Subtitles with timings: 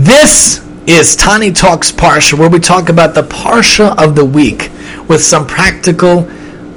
[0.00, 4.70] This is Tani Talks Parsha, where we talk about the Parsha of the week
[5.10, 6.22] with some practical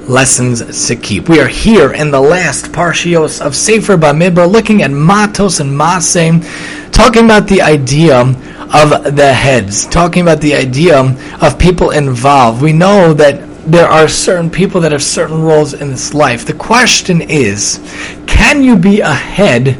[0.06, 1.30] lessons to keep.
[1.30, 6.44] We are here in the last Parshios of Sefer Bamidbar, looking at Matos and Masei,
[6.92, 11.00] talking about the idea of the heads, talking about the idea
[11.40, 12.60] of people involved.
[12.60, 16.44] We know that there are certain people that have certain roles in this life.
[16.44, 17.80] The question is,
[18.26, 19.78] can you be a head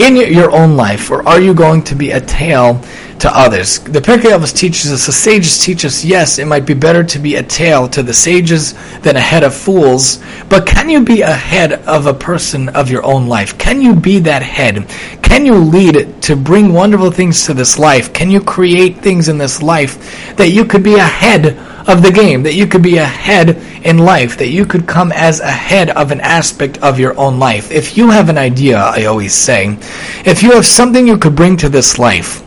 [0.00, 2.82] in your own life, or are you going to be a tail
[3.20, 3.80] to others.
[3.80, 7.18] The Pirkei Avos teaches us, the sages teach us, yes, it might be better to
[7.18, 11.20] be a tail to the sages than a head of fools, but can you be
[11.20, 13.58] a head of a person of your own life?
[13.58, 14.88] Can you be that head?
[15.22, 18.12] Can you lead to bring wonderful things to this life?
[18.12, 21.58] Can you create things in this life that you could be a head
[21.88, 25.40] of the game, that you could be ahead in life, that you could come as
[25.40, 27.70] ahead of an aspect of your own life.
[27.70, 29.78] If you have an idea, I always say,
[30.24, 32.42] if you have something you could bring to this life,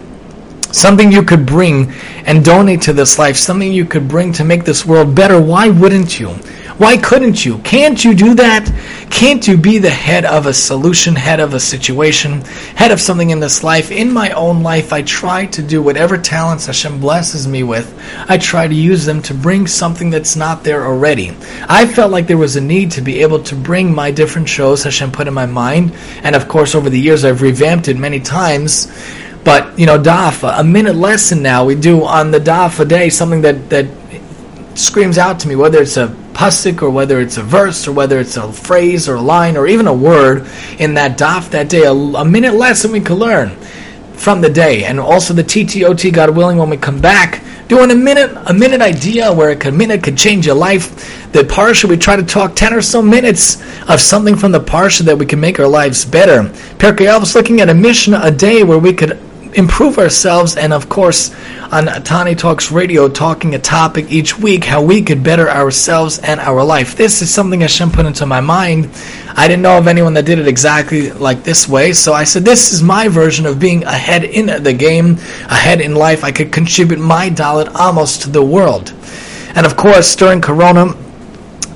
[0.72, 1.92] something you could bring
[2.26, 5.70] and donate to this life, something you could bring to make this world better, why
[5.70, 6.36] wouldn't you?
[6.78, 7.60] Why couldn't you?
[7.60, 8.68] Can't you do that?
[9.12, 12.42] Can't you be the head of a solution, head of a situation,
[12.76, 13.92] head of something in this life?
[13.92, 17.94] In my own life, I try to do whatever talents Hashem blesses me with,
[18.28, 21.32] I try to use them to bring something that's not there already.
[21.70, 24.84] I felt like there was a need to be able to bring my different shows
[24.84, 28.20] Hashem put in my mind, and of course, over the years, I've revamped it many
[28.20, 28.92] times
[29.44, 33.10] but you know, daf a minute lesson now we do on the daf a day
[33.10, 33.86] something that that
[34.76, 38.20] screams out to me, whether it's a pasuk or whether it's a verse or whether
[38.20, 40.48] it's a phrase or a line or even a word
[40.80, 43.56] in that daf that day, a, a minute lesson we could learn
[44.14, 47.96] from the day, and also the TTOT, God willing, when we come back, doing a
[47.96, 51.32] minute, a minute idea where a minute could change your life.
[51.34, 55.02] The parsha we try to talk ten or so minutes of something from the parsha
[55.02, 56.44] that we can make our lives better.
[56.78, 59.20] Pirkei Avos looking at a mission a day where we could
[59.54, 61.34] improve ourselves, and of course,
[61.72, 66.40] on Tani Talks Radio, talking a topic each week, how we could better ourselves and
[66.40, 66.96] our life.
[66.96, 68.90] This is something Hashem put into my mind.
[69.36, 72.44] I didn't know of anyone that did it exactly like this way, so I said,
[72.44, 76.24] This is my version of being ahead in the game, ahead in life.
[76.24, 78.94] I could contribute my dalet amos to the world.
[79.56, 80.96] And of course, during Corona,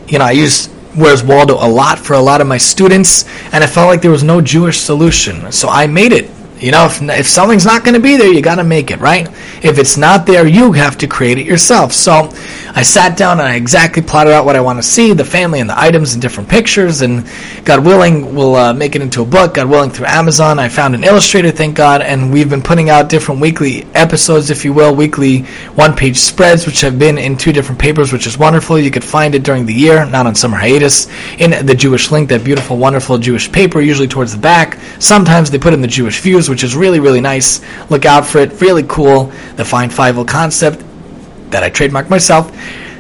[0.08, 3.64] you know, I used Where's Waldo a lot for a lot of my students, and
[3.64, 5.52] I felt like there was no Jewish solution.
[5.52, 8.42] So I made it you know, if, if something's not going to be there, you
[8.42, 9.28] got to make it, right?
[9.64, 11.94] If it's not there, you have to create it yourself.
[11.94, 12.30] So
[12.74, 15.60] I sat down and I exactly plotted out what I want to see, the family
[15.60, 17.28] and the items and different pictures, and
[17.64, 19.56] God willing, we'll uh, make it into a book.
[19.56, 23.10] God willing, through Amazon, I found an illustrator, thank God, and we've been putting out
[23.10, 25.44] different weekly episodes, if you will, weekly
[25.76, 28.78] one-page spreads, which have been in two different papers, which is wonderful.
[28.80, 31.08] You could find it during the year, not on summer hiatus,
[31.40, 34.80] in the Jewish link, that beautiful, wonderful Jewish paper, usually towards the back.
[35.00, 37.62] Sometimes they put in the Jewish views which is really, really nice.
[37.90, 38.60] Look out for it.
[38.62, 39.32] Really cool.
[39.56, 40.84] The Fine Fivel concept
[41.52, 42.52] that I trademarked myself.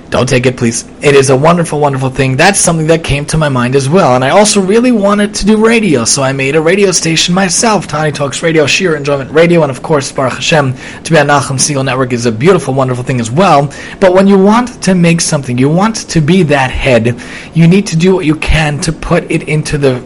[0.10, 0.88] Don't take it, please.
[1.02, 2.38] It is a wonderful, wonderful thing.
[2.38, 4.16] That's something that came to my mind as well.
[4.16, 7.88] And I also really wanted to do radio, so I made a radio station myself.
[7.88, 11.58] Tani Talks Radio, Sheer Enjoyment Radio, and of course, Baruch Hashem, to be on Nachum
[11.58, 13.70] Segal Network is a beautiful, wonderful thing as well.
[14.00, 17.20] But when you want to make something, you want to be that head,
[17.54, 20.02] you need to do what you can to put it into the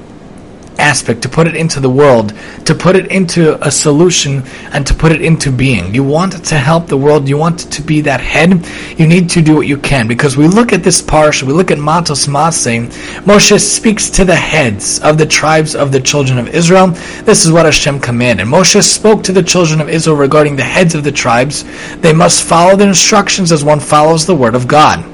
[0.81, 2.33] aspect, to put it into the world,
[2.65, 4.43] to put it into a solution,
[4.73, 5.93] and to put it into being.
[5.93, 8.65] You want to help the world, you want to be that head,
[8.97, 10.07] you need to do what you can.
[10.07, 12.87] Because we look at this parsha, we look at Matos Masei,
[13.21, 16.87] Moshe speaks to the heads of the tribes of the children of Israel.
[17.23, 18.47] This is what Hashem commanded.
[18.47, 21.63] Moshe spoke to the children of Israel regarding the heads of the tribes.
[21.97, 25.05] They must follow the instructions as one follows the word of God.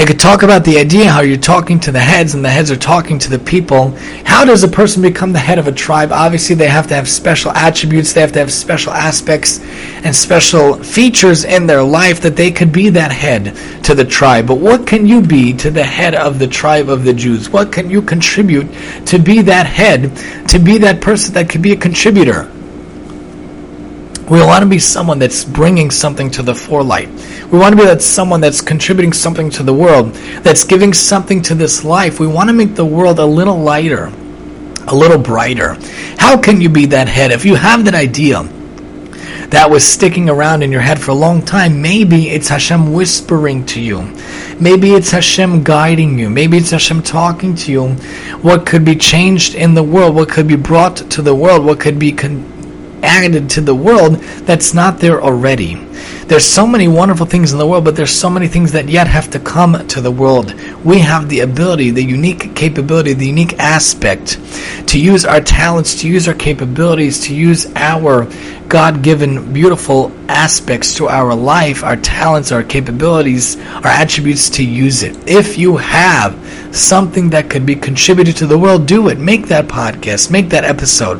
[0.00, 2.70] It could talk about the idea how you're talking to the heads and the heads
[2.70, 3.90] are talking to the people.
[4.24, 6.10] How does a person become the head of a tribe?
[6.10, 9.60] Obviously, they have to have special attributes, they have to have special aspects
[10.02, 14.46] and special features in their life that they could be that head to the tribe.
[14.46, 17.50] But what can you be to the head of the tribe of the Jews?
[17.50, 18.72] What can you contribute
[19.04, 20.16] to be that head,
[20.48, 22.50] to be that person that could be a contributor?
[24.30, 27.08] We want to be someone that's bringing something to the forelight.
[27.50, 30.12] We want to be that someone that's contributing something to the world,
[30.44, 32.20] that's giving something to this life.
[32.20, 34.12] We want to make the world a little lighter,
[34.86, 35.76] a little brighter.
[36.16, 37.32] How can you be that head?
[37.32, 38.48] If you have that idea,
[39.50, 43.66] that was sticking around in your head for a long time, maybe it's Hashem whispering
[43.66, 44.02] to you.
[44.60, 46.30] Maybe it's Hashem guiding you.
[46.30, 47.88] Maybe it's Hashem talking to you.
[48.42, 50.14] What could be changed in the world?
[50.14, 51.64] What could be brought to the world?
[51.64, 52.59] What could be con-
[53.02, 54.16] added to the world
[54.46, 55.74] that's not there already.
[56.30, 59.08] There's so many wonderful things in the world, but there's so many things that yet
[59.08, 60.54] have to come to the world.
[60.84, 64.38] We have the ability, the unique capability, the unique aspect
[64.88, 68.28] to use our talents, to use our capabilities, to use our
[68.70, 75.02] God given beautiful aspects to our life, our talents, our capabilities, our attributes to use
[75.02, 75.28] it.
[75.28, 76.38] If you have
[76.70, 79.18] something that could be contributed to the world, do it.
[79.18, 81.18] Make that podcast, make that episode,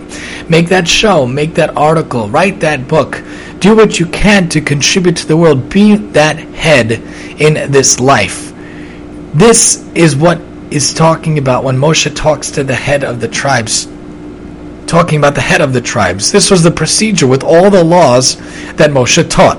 [0.49, 3.21] make that show, make that article, write that book.
[3.59, 5.69] Do what you can to contribute to the world.
[5.69, 6.93] Be that head
[7.41, 8.53] in this life.
[9.35, 13.89] This is what is talking about when Moshe talks to the head of the tribes
[14.91, 16.33] talking about the head of the tribes.
[16.33, 18.37] This was the procedure with all the laws
[18.75, 19.59] that Moshe taught.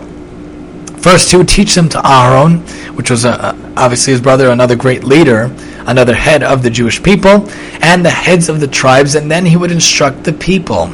[1.00, 2.60] First, he would teach them to Aaron,
[2.96, 5.50] which was a, uh, obviously his brother, another great leader,
[5.88, 7.50] another head of the Jewish people,
[7.82, 10.94] and the heads of the tribes, and then he would instruct the people,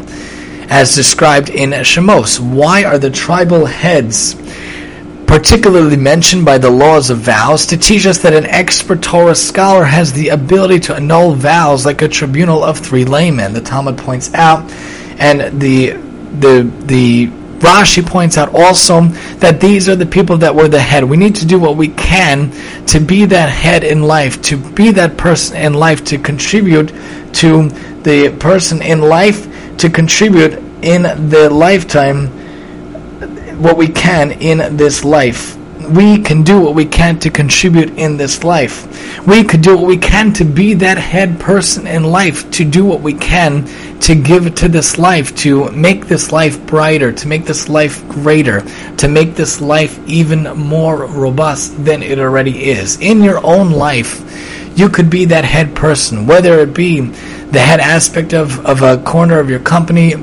[0.70, 2.40] as described in Shemos.
[2.40, 4.36] Why are the tribal heads
[5.28, 9.84] particularly mentioned by the laws of vows to teach us that an expert Torah scholar
[9.84, 13.54] has the ability to annul vows like a tribunal of three laymen.
[13.54, 14.72] The Talmud points out,
[15.20, 15.92] and the
[16.40, 17.28] the the
[17.60, 19.02] Rashi points out also
[19.40, 21.04] that these are the people that were the head.
[21.04, 22.52] We need to do what we can
[22.88, 26.90] to be that head in life, to be that person in life, to contribute
[27.34, 27.70] to
[28.04, 30.54] the person in life, to contribute
[30.84, 32.37] in the lifetime
[33.58, 35.56] what we can in this life.
[35.90, 39.26] We can do what we can to contribute in this life.
[39.26, 42.84] We could do what we can to be that head person in life, to do
[42.84, 43.68] what we can
[44.02, 48.62] to give to this life, to make this life brighter, to make this life greater,
[48.98, 53.00] to make this life even more robust than it already is.
[53.02, 54.24] In your own life,
[54.78, 58.98] you could be that head person, whether it be the head aspect of, of a
[59.04, 60.14] corner of your company,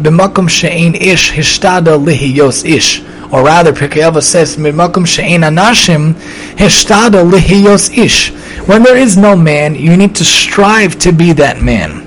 [2.65, 3.03] ish
[3.35, 6.15] or rather, Pirkei says, "Mimakum she'en anashim
[6.57, 8.31] lihiyos ish."
[8.67, 12.03] When there is no man, you need to strive to be that man.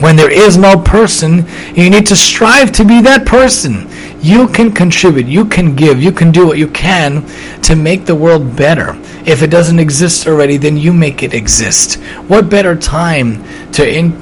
[0.00, 3.88] When there is no person, you need to strive to be that person.
[4.20, 7.24] You can contribute, you can give, you can do what you can
[7.62, 8.98] to make the world better.
[9.24, 11.94] If it doesn't exist already, then you make it exist.
[12.28, 13.42] What better time
[13.72, 14.12] to in,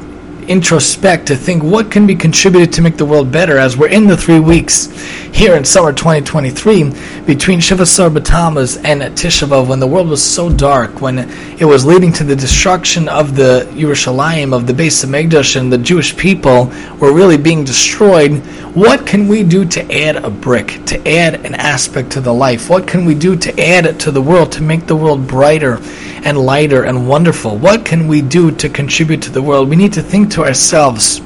[0.48, 4.06] introspect, to think what can be contributed to make the world better as we're in
[4.06, 4.86] the three weeks
[5.32, 6.84] here in summer 2023
[7.26, 11.18] between Batamas and Tisha B'Av when the world was so dark, when
[11.58, 15.78] it was leading to the destruction of the Yerushalayim, of the Beis Hamikdash, and the
[15.78, 18.38] Jewish people were really being destroyed,
[18.74, 22.70] what can we do to add a brick, to add an aspect to the life?
[22.70, 25.78] What can we do to add it to the world, to make the world brighter
[26.24, 27.58] and lighter and wonderful?
[27.58, 29.68] What can we do to contribute to the world?
[29.68, 31.18] We need to think to ourselves,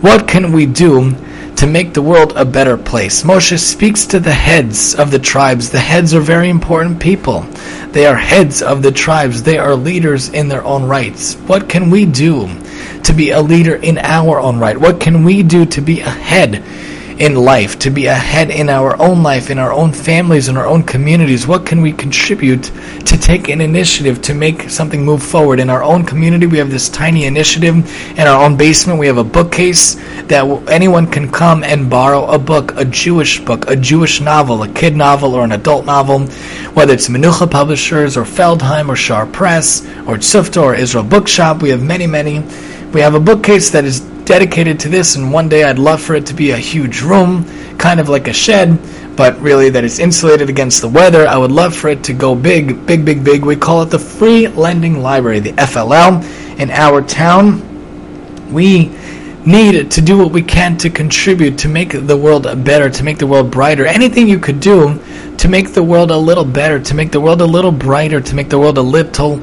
[0.00, 1.14] what can we do
[1.56, 3.22] to make the world a better place.
[3.22, 5.70] Moshe speaks to the heads of the tribes.
[5.70, 7.40] The heads are very important people.
[7.90, 9.42] They are heads of the tribes.
[9.42, 11.34] They are leaders in their own rights.
[11.34, 12.48] What can we do
[13.04, 14.76] to be a leader in our own right?
[14.76, 16.62] What can we do to be a head
[17.18, 20.66] in life, to be ahead in our own life, in our own families, in our
[20.66, 21.46] own communities?
[21.46, 22.64] What can we contribute
[23.06, 25.60] to take an initiative to make something move forward?
[25.60, 27.74] In our own community, we have this tiny initiative.
[28.18, 29.94] In our own basement, we have a bookcase
[30.26, 34.68] that anyone can come and borrow a book, a Jewish book, a Jewish novel, a
[34.68, 36.26] kid novel, or an adult novel,
[36.74, 41.62] whether it's Menucha Publishers, or Feldheim, or Shaar Press, or Tzufta, or Israel Bookshop.
[41.62, 42.42] We have many, many.
[42.92, 46.14] We have a bookcase that is dedicated to this, and one day I'd love for
[46.14, 47.44] it to be a huge room,
[47.78, 48.78] kind of like a shed,
[49.16, 51.26] but really that it's insulated against the weather.
[51.26, 53.44] I would love for it to go big, big, big, big.
[53.44, 56.24] We call it the Free Lending Library, the FLL,
[56.58, 57.62] in our town.
[58.52, 58.90] We
[59.46, 63.18] need to do what we can to contribute to make the world better, to make
[63.18, 63.84] the world brighter.
[63.84, 64.98] Anything you could do
[65.36, 68.34] to make the world a little better, to make the world a little brighter, to
[68.34, 69.36] make the world a little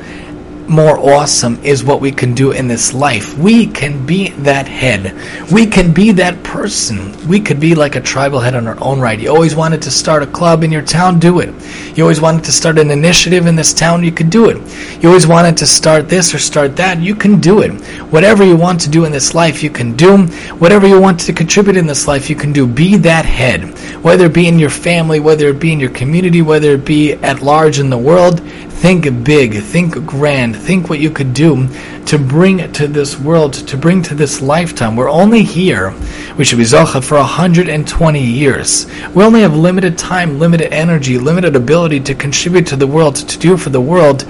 [0.70, 3.38] more awesome is what we can do in this life.
[3.38, 5.14] We can be that head.
[5.52, 7.16] We can be that person.
[7.28, 9.20] We could be like a tribal head on our own right.
[9.20, 11.54] You always wanted to start a club in your town, do it.
[11.98, 14.58] You always wanted to start an initiative in this town, you could do it.
[15.02, 17.72] You always wanted to start this or start that, you can do it.
[18.12, 20.26] Whatever you want to do in this life, you can do.
[20.58, 22.66] Whatever you want to contribute in this life, you can do.
[22.66, 23.64] Be that head.
[24.04, 27.14] Whether it be in your family, whether it be in your community, whether it be
[27.14, 28.42] at large in the world,
[28.82, 31.68] Think big, think grand, think what you could do
[32.06, 34.96] to bring to this world, to bring to this lifetime.
[34.96, 35.94] We're only here,
[36.38, 38.86] we should be Zocha for 120 years.
[39.14, 43.40] We only have limited time, limited energy, limited ability to contribute to the world, to
[43.40, 44.26] do for the world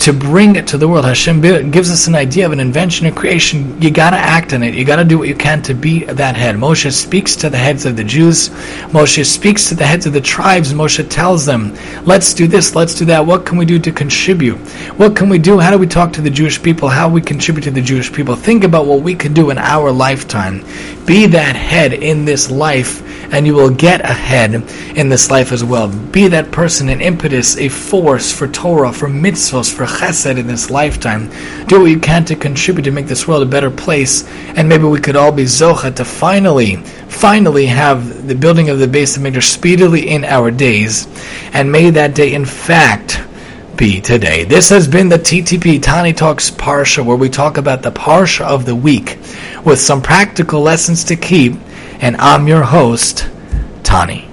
[0.00, 1.04] to bring it to the world.
[1.04, 3.80] Hashem gives us an idea of an invention, a creation.
[3.82, 4.74] You got to act on it.
[4.74, 6.56] You got to do what you can to be that head.
[6.56, 8.48] Moshe speaks to the heads of the Jews.
[8.88, 10.72] Moshe speaks to the heads of the tribes.
[10.72, 13.26] Moshe tells them, let's do this, let's do that.
[13.26, 14.56] What can we do to contribute?
[14.96, 15.58] What can we do?
[15.58, 16.88] How do we talk to the Jewish people?
[16.88, 18.36] How we contribute to the Jewish people?
[18.36, 20.64] Think about what we can do in our lifetime.
[21.06, 23.02] Be that head in this life
[23.32, 24.54] and you will get ahead
[24.96, 25.88] in this life as well.
[25.88, 30.70] Be that person, an impetus, a force for Torah, for mitzvahs, for chesed in this
[30.70, 31.30] lifetime.
[31.66, 34.84] Do what you can to contribute to make this world a better place, and maybe
[34.84, 39.44] we could all be zocha to finally, finally have the building of the Beis Hamikdash
[39.44, 41.06] speedily in our days,
[41.52, 43.22] and may that day, in fact,
[43.80, 44.44] today.
[44.44, 48.66] This has been the TTP Tani Talks Parsha, where we talk about the Parsha of
[48.66, 49.16] the week
[49.64, 51.54] with some practical lessons to keep
[52.00, 53.30] and I'm your host,
[53.82, 54.29] Tani.